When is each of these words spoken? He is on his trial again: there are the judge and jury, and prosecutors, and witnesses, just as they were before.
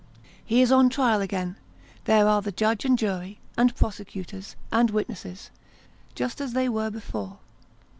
He 0.43 0.63
is 0.63 0.71
on 0.71 0.85
his 0.85 0.95
trial 0.95 1.21
again: 1.21 1.57
there 2.05 2.27
are 2.27 2.41
the 2.41 2.51
judge 2.51 2.85
and 2.85 2.97
jury, 2.97 3.37
and 3.55 3.75
prosecutors, 3.75 4.55
and 4.71 4.89
witnesses, 4.89 5.51
just 6.15 6.41
as 6.41 6.53
they 6.53 6.67
were 6.67 6.89
before. 6.89 7.37